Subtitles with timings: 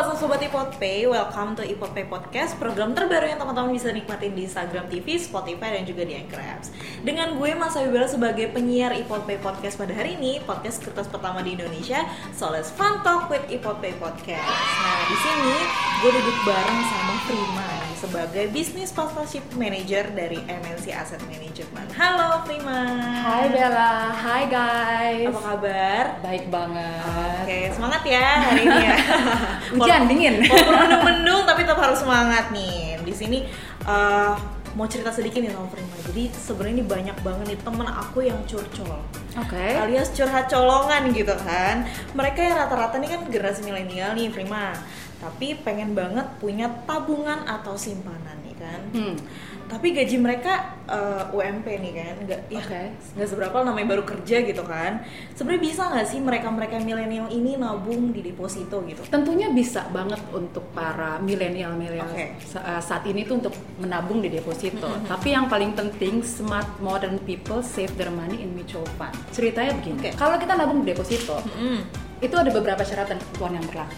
[0.00, 1.04] up Sobat Ipot Pay?
[1.04, 5.76] Welcome to Ipot Pay Podcast Program terbaru yang teman-teman bisa nikmatin di Instagram TV, Spotify,
[5.76, 6.72] dan juga di Anchor Apps
[7.04, 11.44] Dengan gue Mas Abibela sebagai penyiar Ipot Pay Podcast pada hari ini Podcast kertas pertama
[11.44, 14.48] di Indonesia So let's fun talk with Ipot Pay Podcast
[14.80, 15.56] Nah di sini
[16.00, 22.96] gue duduk bareng sama Prima Sebagai Business Partnership Manager dari MNC Asset Management Halo Prima
[22.96, 25.28] Hai Bella, hai guys.
[25.28, 26.04] Apa kabar?
[26.24, 27.44] Baik banget.
[27.44, 28.96] Oke, semangat ya hari ini ya.
[29.76, 30.40] Hujan dingin.
[30.48, 32.96] Walaupun mendung-mendung tapi tetap harus semangat nih.
[33.04, 33.44] Di sini
[33.84, 34.32] eh,
[34.80, 35.94] mau cerita sedikit nih sama Prima.
[36.08, 38.96] Jadi sebenarnya ini banyak banget nih temen aku yang curcol.
[39.36, 39.66] Oke.
[39.76, 41.84] Alias curhat colongan gitu kan.
[42.16, 44.72] Mereka yang rata-rata nih kan generasi milenial nih Prima.
[45.20, 48.80] Tapi pengen banget punya tabungan atau simpanan nih kan.
[48.90, 49.16] Hmm.
[49.70, 50.52] Tapi gaji mereka
[50.82, 52.82] eh, UMP nih kan, nggak ya Oke.
[53.14, 55.06] nggak seberapa namanya baru kerja gitu kan.
[55.32, 59.06] Sebenarnya bisa nggak sih mereka-mereka milenial ini nabung di deposito gitu?
[59.06, 62.10] Tentunya bisa banget untuk para milenial milenial
[62.42, 64.90] sa- uh, saat ini tuh untuk menabung di deposito.
[65.06, 69.14] Tapi yang paling penting smart modern people save their money in mutual fund.
[69.30, 69.98] Ceritanya begini.
[70.00, 70.10] Oke.
[70.16, 71.86] Kalau kita nabung di deposito, Hmm.
[72.18, 73.94] itu ada beberapa syarat dan ketentuan yang berlaku.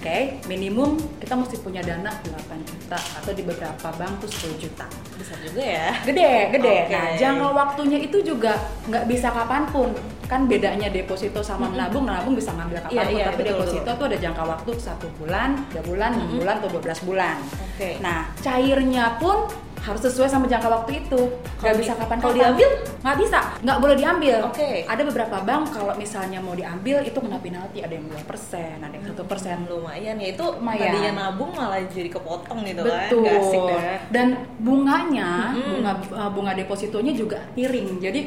[0.00, 2.32] Oke, minimum kita mesti punya dana 8
[2.64, 4.88] juta atau di beberapa bank tuh 10 juta.
[5.20, 5.92] Besar juga ya.
[6.08, 6.96] gede gede Oke.
[6.96, 8.56] nah jangka waktunya itu juga
[8.88, 9.92] nggak bisa kapan pun
[10.24, 13.90] kan bedanya deposito sama menabung menabung bisa ngambil kapan pun Iya, iya, tapi betul, deposito
[13.92, 17.36] tuh ada jangka waktu satu bulan tiga bulan enam bulan atau 12 bulan
[17.76, 17.90] Oke.
[18.00, 19.36] nah cairnya pun
[19.80, 21.20] harus sesuai sama jangka waktu itu
[21.56, 22.68] nggak Kalau bisa kapan kalau diambil?
[23.00, 24.70] nggak bisa nggak boleh diambil Oke.
[24.84, 28.92] ada beberapa bank kalau misalnya mau diambil itu kena penalti ada yang dua persen ada
[28.92, 30.84] yang satu persen Lumayan ya itu Lumayan.
[30.84, 33.08] tadinya nabung malah jadi kepotong gitu kan.
[33.08, 33.20] Betul.
[33.24, 33.80] Nggak asik deh.
[34.10, 34.26] Dan
[34.60, 35.70] bunganya, Mm-mm.
[35.80, 37.98] bunga uh, bunga depositonya juga miring.
[37.98, 38.20] Jadi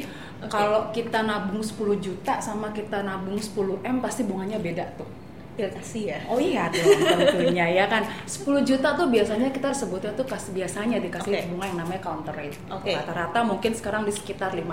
[0.44, 5.08] kalau kita nabung 10 juta sama kita nabung 10 M pasti bunganya beda tuh.
[5.54, 6.18] Ya kasih ya.
[6.26, 6.82] Oh iya dong
[7.30, 8.02] tentunya ya kan.
[8.26, 11.46] 10 juta tuh biasanya kita sebutnya tuh kas biasanya dikasih Oke.
[11.54, 12.58] bunga yang namanya counter rate.
[12.74, 12.90] Oke.
[12.90, 14.66] Rata-rata mungkin sekarang di sekitar 5%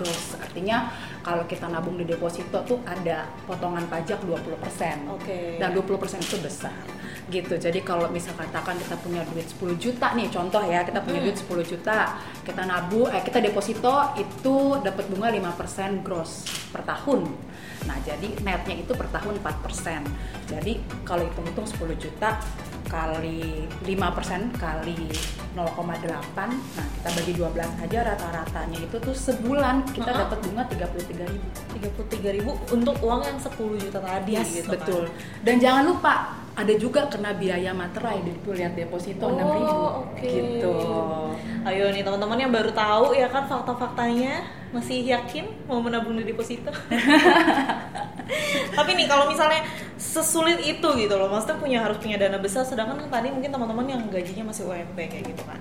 [0.00, 0.40] gross.
[0.40, 0.88] Artinya
[1.20, 5.12] kalau kita nabung di deposito tuh ada potongan pajak 20%.
[5.12, 5.60] Oke.
[5.60, 6.72] Dan 20% itu besar.
[7.28, 7.60] Gitu.
[7.60, 11.26] Jadi kalau misal katakan kita punya duit 10 juta nih, contoh ya, kita punya Hmm.
[11.28, 17.28] duit 10 juta, kita nabung eh kita deposito itu dapat bunga 5% gross per tahun.
[17.86, 20.02] Nah, jadi netnya itu per tahun 4%.
[20.48, 20.72] Jadi
[21.04, 22.40] kalau hitung-hitung 10 juta
[22.88, 24.96] kali 5% kali
[25.52, 26.08] 0,8
[26.40, 30.20] nah kita bagi 12 aja rata-ratanya itu tuh sebulan kita Uh-uh.
[30.24, 35.04] dapat bunga 33.000 ribu 33.000 untuk uang yang 10 juta tadi Yes, gitu betul.
[35.04, 35.44] kan.
[35.44, 36.14] Dan jangan lupa
[36.58, 40.26] ada juga kena biaya materai di lihat deposito Oh, 6.000 oke.
[40.26, 40.74] gitu.
[41.62, 44.42] Ayo nih teman-teman yang baru tahu ya kan fakta-faktanya
[44.74, 46.74] masih yakin mau menabung di deposito?
[48.76, 49.64] Tapi nih kalau misalnya
[49.96, 53.86] sesulit itu gitu loh, maksudnya punya harus punya dana besar, sedangkan kan tadi mungkin teman-teman
[53.88, 55.56] yang gajinya masih UMP kayak gitu kan,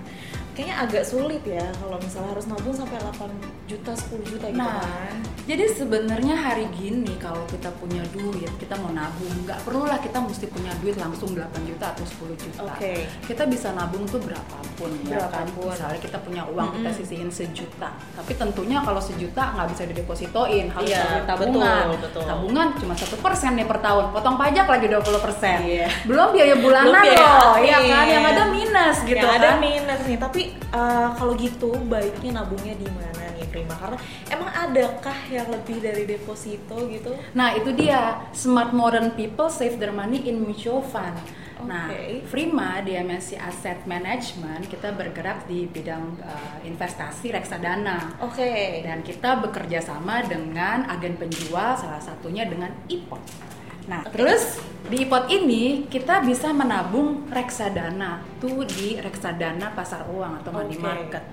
[0.57, 3.29] kayaknya agak sulit ya kalau misalnya harus nabung sampai 8
[3.66, 5.16] juta, 10 juta gitu Nah, kan.
[5.45, 10.17] jadi sebenarnya hari gini kalau kita punya duit, kita mau nabung, nggak perlu lah kita
[10.17, 12.66] mesti punya duit langsung 8 juta atau 10 juta.
[12.66, 13.06] Oke.
[13.23, 15.46] Kita bisa nabung tuh berapapun ya kan.
[15.46, 15.69] Berapapun.
[15.69, 16.97] Misalnya kita punya uang, kita Mm-mm.
[16.97, 17.94] sisihin sejuta.
[18.17, 21.85] Tapi tentunya kalau sejuta nggak bisa didepositoin, harus Iya, ada tabungan.
[21.88, 22.23] betul, betul.
[22.25, 25.57] Tabungan cuma satu persen nih per tahun, potong pajak lagi 20 persen.
[25.62, 25.88] Iya.
[26.03, 27.67] Belum biaya bulanan Belum biaya loh, admin.
[27.67, 28.06] ya kan?
[28.07, 28.44] Yang ada
[28.88, 29.59] minus gitu yang ada kan.
[29.59, 33.98] minus nih tapi uh, kalau gitu baiknya nabungnya di mana nih Prima karena
[34.31, 39.92] emang adakah yang lebih dari deposito gitu Nah itu dia smart modern people save their
[39.92, 41.16] money in mutual fund.
[41.58, 42.22] Nah, Oke.
[42.30, 48.22] Prima di MNC Asset Management kita bergerak di bidang uh, investasi reksadana.
[48.22, 53.56] oke Dan kita bekerja sama dengan agen penjual, salah satunya dengan IPOT.
[53.88, 54.20] Nah, Oke.
[54.20, 60.75] terus di IPOT ini kita bisa menabung reksadana tuh di reksadana pasar uang atau money
[60.75, 60.84] Oke.
[60.84, 61.24] market.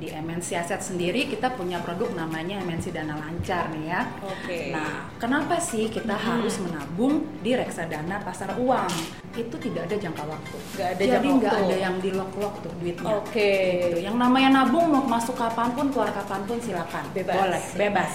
[0.00, 4.08] Di MNC Asset sendiri kita punya produk namanya MNC Dana Lancar nih ya.
[4.24, 4.72] Oke.
[4.72, 6.40] Nah, kenapa sih kita Hmm.
[6.40, 8.88] harus menabung di reksadana pasar uang?
[9.36, 10.56] Itu tidak ada jangka waktu.
[10.72, 13.12] Nggak ada Jadi nggak ada yang di lock-lock tuh duitnya.
[13.12, 13.52] Oke.
[13.92, 13.98] Gitu.
[14.00, 17.04] Yang namanya nabung mau masuk kapan pun keluar kapan pun silakan.
[17.12, 17.36] Bebas.
[17.36, 18.12] Boleh, bebas.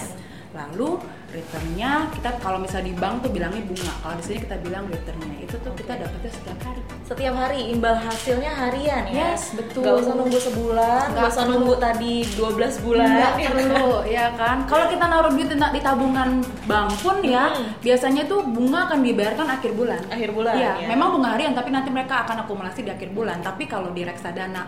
[0.58, 0.90] Lalu
[1.36, 3.92] returnnya kita kalau misalnya di bank tuh bilangnya bunga.
[4.00, 6.80] Kalau di sini kita bilang returnnya itu tuh kita dapetnya setiap hari.
[7.06, 9.86] setiap hari imbal hasilnya harian ya Yes, betul.
[9.86, 14.26] Gak usah nunggu sebulan Nggak gak usah nunggu tadi 12 bulan Nggak ya perlu ya
[14.34, 16.30] kan kalau kita naruh duit di tabungan
[16.66, 17.78] bank pun ya Hmm.
[17.78, 20.86] biasanya tuh bunga akan dibayarkan akhir bulan akhir bulan Iya, ya.
[20.90, 24.66] memang bunga harian tapi nanti mereka akan akumulasi di akhir bulan tapi kalau di reksadana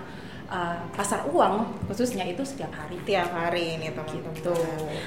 [0.49, 2.97] uh, pasar uang khususnya itu setiap hari.
[3.05, 4.33] tiap hari ini teman-teman.
[4.35, 4.55] Gitu.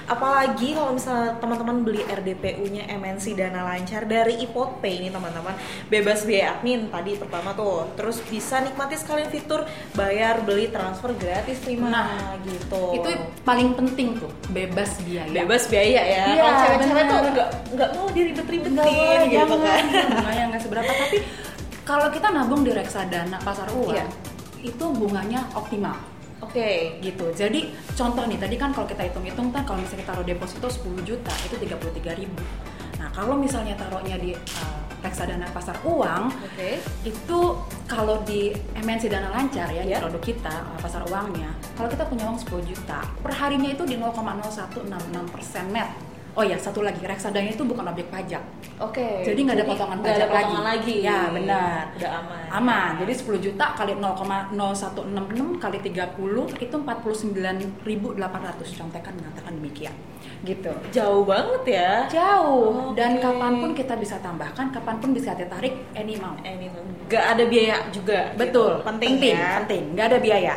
[0.10, 5.54] Apalagi kalau misalnya teman-teman beli RDPU-nya MNC Dana Lancar dari iPod Pay ini teman-teman,
[5.90, 7.90] bebas biaya admin tadi pertama tuh.
[7.98, 12.98] Terus bisa nikmati sekalian fitur bayar, beli, transfer gratis Nah, gitu.
[12.98, 13.10] Itu
[13.46, 15.30] paling penting tuh, bebas biaya.
[15.30, 16.24] bebas biaya ya.
[16.32, 19.84] Iya, kalau cewek-cewek tuh nggak nggak mau diribet-ribetin gitu kan.
[20.12, 21.18] Bunganya nggak seberapa, tapi
[21.82, 24.06] kalau kita nabung di reksadana pasar uang, Iya.
[24.64, 25.98] Itu bunganya optimal.
[26.42, 26.98] Oke.
[27.06, 27.30] gitu.
[27.38, 31.06] Jadi contoh nih tadi kan kalau kita hitung-hitung kan kalau misalnya kita taruh deposito 10
[31.06, 32.42] juta itu 33 ribu.
[32.98, 36.78] Nah kalau misalnya taruhnya di uh, reksadana pasar uang Oke.
[37.06, 37.40] itu
[37.90, 40.02] kalau di MNC Dana Lancar ya di Ya.
[40.02, 43.96] produk kita uh, pasar uangnya kalau kita punya uang 10 juta per harinya itu di
[43.98, 45.90] 0,0166% net.
[46.32, 48.40] Oh ya satu lagi reksadana itu bukan objek pajak.
[48.80, 49.20] Oke.
[49.28, 51.04] Jadi nggak ada potongan pajak ada potongan lagi.
[51.04, 51.04] lagi.
[51.04, 51.92] Ya, benar.
[52.00, 52.48] Udah aman.
[52.56, 52.92] Aman.
[53.04, 59.92] Jadi 10 juta kali 0,0166 kali 30 itu 49.800 contekan mengatakan demikian.
[60.48, 60.72] Gitu.
[60.96, 62.08] Jauh banget ya.
[62.08, 63.28] Jauh dan Oke.
[63.28, 66.40] kapan pun kita bisa tambahkan, kapan pun bisa kita tarik any amount.
[66.48, 68.32] Eh, Ini tuh nggak ada biaya juga.
[68.40, 68.80] Betul.
[68.80, 68.88] gitu.
[68.88, 69.52] Penting, penting, ya.
[69.62, 69.84] penting.
[69.94, 70.56] Nggak ada biaya.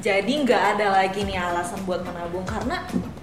[0.00, 2.80] Jadi nggak ada lagi nih alasan buat menabung karena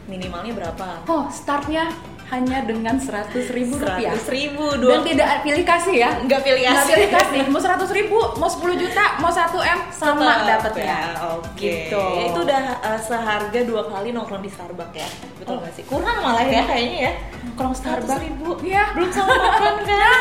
[0.07, 0.87] minimalnya berapa?
[1.05, 1.91] Oh, startnya
[2.27, 4.11] hanya dengan 100.000 ribu rupiah.
[4.11, 5.03] Seratus ribu Dan dong.
[5.05, 6.11] tidak pilih kasih ya.
[6.19, 6.91] Nggak pilih kasih.
[6.91, 7.41] pilih kasih.
[7.47, 10.83] Mau 100 ribu, mau 10 juta, mau 1 m sama dapatnya.
[10.83, 10.99] ya,
[11.33, 11.87] Oke.
[11.87, 12.03] Gitu.
[12.27, 15.07] Itu udah uh, seharga dua kali nongkrong di Starbucks ya.
[15.39, 15.63] Betul Oh.
[15.63, 15.83] nggak sih?
[15.87, 17.13] Kurang malah ya kayaknya ya.
[17.55, 18.49] Kalau Starbucks ribu.
[18.59, 18.83] Iya.
[18.91, 20.19] Belum sama makan kan?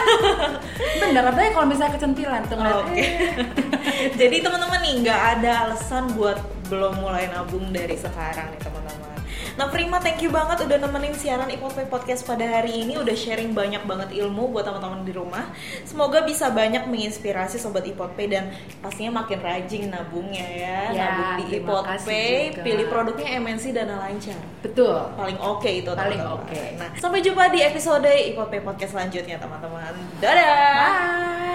[1.01, 2.95] Bener, apalagi kalau misalnya kecentilan tuh Oke.
[2.95, 3.11] eh,
[4.21, 8.76] Jadi teman-teman nih nggak ada alasan buat belum mulai nabung dari sekarang nih teman-teman.
[9.57, 13.57] Nah Prima thank you banget udah nemenin siaran Ipot Podcast pada hari ini Udah sharing
[13.57, 15.49] banyak banget ilmu buat teman-teman di rumah
[15.89, 18.53] Semoga bisa banyak menginspirasi Sobat Ipot Pay Dan
[18.85, 22.63] pastinya makin rajin nabungnya ya, Ya, Nabung di terima Ipot kasih Pay juga.
[22.69, 24.99] Pilih produknya MNC Dana Lancar Betul.
[25.17, 26.63] Paling oke itu Paling oke.
[26.77, 31.46] Nah sampai jumpa di episode Ipot Pay Podcast selanjutnya teman-teman Dadah Bye.